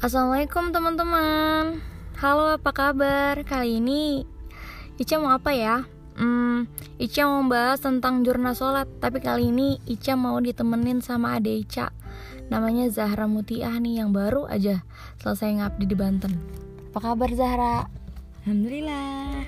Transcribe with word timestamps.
Assalamualaikum 0.00 0.72
teman-teman. 0.72 1.76
Halo 2.16 2.56
apa 2.56 2.72
kabar? 2.72 3.36
Kali 3.44 3.84
ini 3.84 4.24
Ica 4.96 5.20
mau 5.20 5.28
apa 5.28 5.52
ya? 5.52 5.84
Hmm, 6.16 6.64
Ica 6.96 7.28
mau 7.28 7.44
bahas 7.44 7.84
tentang 7.84 8.24
jurnal 8.24 8.56
sholat 8.56 8.88
Tapi 8.96 9.20
kali 9.20 9.52
ini 9.52 9.76
Ica 9.84 10.16
mau 10.16 10.40
ditemenin 10.40 11.04
sama 11.04 11.36
ade 11.36 11.52
Ica. 11.52 11.92
Namanya 12.48 12.88
Zahra 12.88 13.28
Mutiah 13.28 13.76
nih 13.76 14.00
yang 14.00 14.16
baru 14.16 14.48
aja 14.48 14.80
Selesai 15.20 15.60
ngabdi 15.60 15.84
di 15.84 15.92
Banten. 15.92 16.32
Apa 16.96 17.12
kabar 17.12 17.28
Zahra? 17.36 17.84
Alhamdulillah. 18.48 19.44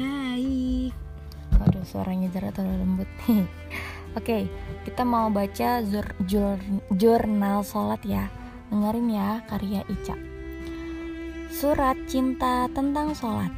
Baik. 0.00 0.96
Waduh 1.60 1.84
suaranya 1.84 2.32
Zahra 2.32 2.56
terlalu 2.56 2.88
lembut. 2.88 3.10
Oke, 4.16 4.48
kita 4.88 5.04
mau 5.04 5.28
baca 5.28 5.84
jur, 5.84 6.08
jur, 6.24 6.56
jurnal 6.88 7.60
sholat 7.60 8.00
ya 8.08 8.32
Dengerin 8.74 9.06
ya 9.06 9.38
karya 9.46 9.86
Ica. 9.86 10.18
Surat 11.46 11.94
cinta 12.10 12.66
tentang 12.74 13.14
sholat. 13.14 13.54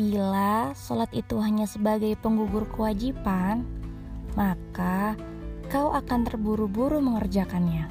Bila 0.00 0.72
sholat 0.72 1.12
itu 1.12 1.36
hanya 1.44 1.68
sebagai 1.68 2.16
penggugur 2.16 2.64
kewajiban, 2.72 3.68
maka 4.32 5.12
kau 5.68 5.92
akan 5.92 6.24
terburu-buru 6.24 7.04
mengerjakannya. 7.04 7.84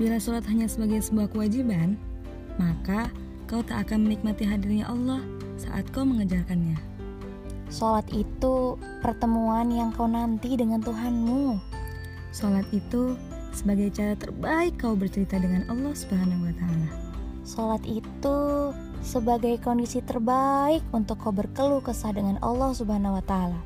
Bila 0.00 0.16
sholat 0.16 0.48
hanya 0.48 0.64
sebagai 0.64 1.04
sebuah 1.04 1.28
kewajiban, 1.28 2.00
maka 2.56 3.12
kau 3.44 3.60
tak 3.60 3.84
akan 3.84 4.08
menikmati 4.08 4.48
hadirnya 4.48 4.88
Allah 4.88 5.20
saat 5.60 5.84
kau 5.92 6.08
mengejarkannya. 6.08 6.80
Sholat 7.68 8.08
itu 8.16 8.80
pertemuan 9.04 9.68
yang 9.68 9.92
kau 9.92 10.08
nanti 10.08 10.56
dengan 10.56 10.80
Tuhanmu. 10.80 11.60
Sholat 12.32 12.64
itu 12.72 13.12
sebagai 13.58 13.90
cara 13.90 14.14
terbaik 14.14 14.78
kau 14.78 14.94
bercerita 14.94 15.34
dengan 15.34 15.66
Allah 15.66 15.90
Subhanahu 15.90 16.46
wa 16.46 16.54
taala. 16.54 16.88
Salat 17.42 17.82
itu 17.90 18.38
sebagai 19.02 19.58
kondisi 19.58 19.98
terbaik 19.98 20.86
untuk 20.94 21.18
kau 21.18 21.34
berkeluh 21.34 21.82
kesah 21.82 22.14
dengan 22.14 22.38
Allah 22.38 22.70
Subhanahu 22.70 23.18
wa 23.18 23.24
taala. 23.26 23.58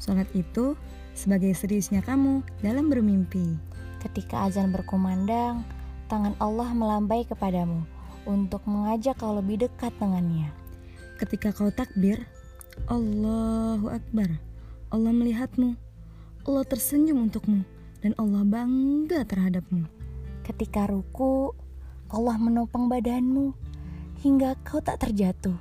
Salat 0.00 0.24
itu 0.32 0.72
sebagai 1.12 1.52
seriusnya 1.52 2.00
kamu 2.00 2.40
dalam 2.64 2.88
bermimpi. 2.88 3.60
Ketika 4.00 4.48
azan 4.48 4.72
berkumandang, 4.72 5.60
tangan 6.08 6.32
Allah 6.40 6.72
melambai 6.72 7.28
kepadamu 7.28 7.84
untuk 8.24 8.64
mengajak 8.64 9.20
kau 9.20 9.36
lebih 9.36 9.68
dekat 9.68 9.92
dengannya. 10.00 10.48
Ketika 11.20 11.52
kau 11.52 11.68
takbir, 11.68 12.24
Allahu 12.88 13.92
Akbar. 13.92 14.32
Allah 14.88 15.12
melihatmu. 15.12 15.76
Allah 16.46 16.64
tersenyum 16.64 17.26
untukmu 17.26 17.75
dan 18.00 18.12
Allah 18.20 18.44
bangga 18.44 19.24
terhadapmu. 19.24 19.88
Ketika 20.46 20.86
ruku, 20.86 21.52
Allah 22.06 22.38
menopang 22.38 22.86
badanmu 22.86 23.50
hingga 24.22 24.54
kau 24.62 24.78
tak 24.78 25.02
terjatuh. 25.02 25.58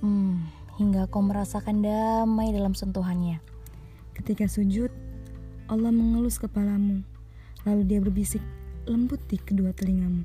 Hmm, 0.00 0.48
hingga 0.80 1.10
kau 1.10 1.20
merasakan 1.20 1.82
damai 1.84 2.54
dalam 2.54 2.72
sentuhannya. 2.72 3.42
Ketika 4.14 4.48
sujud, 4.48 4.90
Allah 5.68 5.92
mengelus 5.92 6.40
kepalamu, 6.40 7.04
lalu 7.68 7.82
dia 7.84 8.00
berbisik 8.00 8.40
lembut 8.88 9.20
di 9.28 9.36
kedua 9.36 9.76
telingamu. 9.76 10.24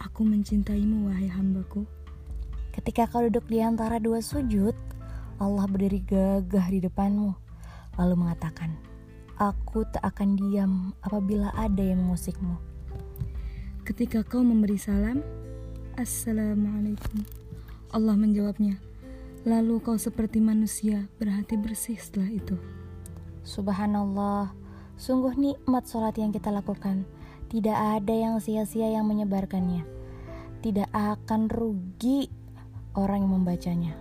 Aku 0.00 0.26
mencintaimu, 0.26 1.06
wahai 1.06 1.30
hambaku. 1.30 1.86
Ketika 2.74 3.06
kau 3.06 3.22
duduk 3.22 3.46
di 3.46 3.62
antara 3.62 4.02
dua 4.02 4.18
sujud, 4.18 4.74
Allah 5.38 5.66
berdiri 5.70 6.02
gagah 6.02 6.66
di 6.66 6.82
depanmu, 6.82 7.30
lalu 7.94 8.14
mengatakan, 8.18 8.74
Aku 9.34 9.82
tak 9.90 10.14
akan 10.14 10.38
diam 10.38 10.94
apabila 11.02 11.50
ada 11.58 11.82
yang 11.82 12.06
mengusikmu. 12.06 12.54
Ketika 13.82 14.22
kau 14.22 14.46
memberi 14.46 14.78
salam, 14.78 15.26
Assalamualaikum. 15.98 17.26
Allah 17.90 18.14
menjawabnya, 18.14 18.78
lalu 19.42 19.82
kau 19.82 19.98
seperti 19.98 20.38
manusia 20.38 21.10
berhati 21.18 21.58
bersih 21.58 21.98
setelah 21.98 22.30
itu. 22.30 22.54
Subhanallah, 23.42 24.54
sungguh 24.94 25.34
nikmat 25.34 25.82
sholat 25.90 26.14
yang 26.14 26.30
kita 26.30 26.54
lakukan. 26.54 27.02
Tidak 27.50 27.74
ada 27.74 28.14
yang 28.14 28.38
sia-sia 28.38 28.86
yang 28.86 29.10
menyebarkannya. 29.10 29.82
Tidak 30.62 30.94
akan 30.94 31.50
rugi 31.50 32.30
orang 32.94 33.26
yang 33.26 33.34
membacanya. 33.42 33.98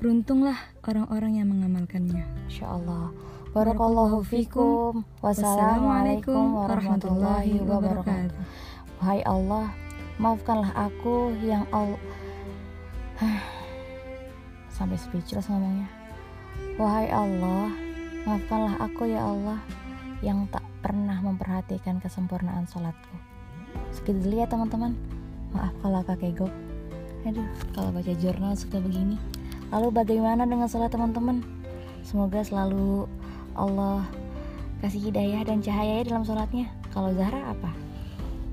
Beruntunglah 0.00 0.56
orang-orang 0.88 1.36
yang 1.36 1.52
mengamalkannya. 1.52 2.24
Insya 2.48 2.72
Allah. 2.72 3.12
Barakallahu 3.54 4.26
fikum. 4.26 5.06
Wassalamualaikum 5.22 6.58
warahmatullahi 6.58 7.62
wabarakatuh. 7.62 8.34
Wahai 8.98 9.22
Allah, 9.22 9.70
maafkanlah 10.18 10.74
aku 10.74 11.30
yang 11.38 11.62
Allah 11.70 12.02
sampai 14.74 14.98
speechless 14.98 15.46
ngomongnya. 15.46 15.86
Wahai 16.82 17.06
Allah, 17.14 17.70
maafkanlah 18.26 18.74
aku 18.82 19.06
ya 19.06 19.22
Allah 19.22 19.62
yang 20.18 20.50
tak 20.50 20.66
pernah 20.82 21.22
memperhatikan 21.22 22.02
kesempurnaan 22.02 22.66
sholatku. 22.66 23.14
Segitu 23.94 24.18
dulu 24.18 24.34
ya 24.42 24.50
teman-teman. 24.50 24.98
Maaf 25.54 25.70
kalau 25.78 26.02
kakek 26.02 26.42
go. 26.42 26.50
Aduh, 27.22 27.46
kalau 27.70 27.94
baca 27.94 28.18
jurnal 28.18 28.58
suka 28.58 28.82
begini. 28.82 29.14
Lalu 29.70 29.94
bagaimana 29.94 30.42
dengan 30.42 30.66
sholat 30.66 30.90
teman-teman? 30.90 31.38
Semoga 32.02 32.42
selalu 32.42 33.06
Allah 33.54 34.06
kasih 34.84 35.10
hidayah 35.10 35.42
dan 35.46 35.64
cahaya 35.64 36.04
dalam 36.04 36.22
sholatnya. 36.26 36.68
Kalau 36.92 37.10
Zahra 37.16 37.56
apa? 37.56 37.70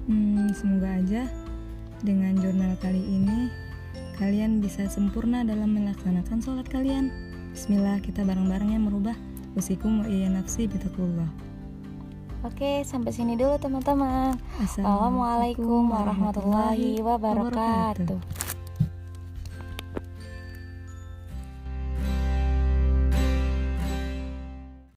Hmm, 0.07 0.49
semoga 0.55 0.97
aja 0.97 1.27
dengan 2.01 2.33
jurnal 2.41 2.73
kali 2.81 3.01
ini 3.01 3.51
kalian 4.17 4.61
bisa 4.61 4.85
sempurna 4.89 5.45
dalam 5.45 5.73
melaksanakan 5.73 6.41
sholat 6.41 6.67
kalian. 6.69 7.09
Bismillah 7.51 7.99
kita 7.99 8.23
bareng-bareng 8.23 8.73
ya 8.73 8.79
merubah 8.79 9.17
usikum 9.59 10.01
wa 10.01 10.07
iya 10.07 10.31
nafsi 10.31 10.65
bitakullah. 10.65 11.27
Oke, 12.41 12.81
sampai 12.81 13.13
sini 13.13 13.37
dulu 13.37 13.53
teman-teman. 13.61 14.33
Assalamualaikum 14.57 15.93
warahmatullahi 15.93 16.97
wabarakatuh. 16.97 18.40